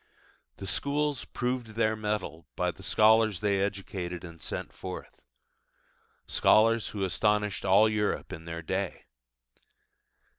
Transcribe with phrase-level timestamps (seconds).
[0.57, 5.21] The schools proved their mettle by the scholars they educated and sent forth:
[6.25, 9.05] scholars who astonished all Europe in their day.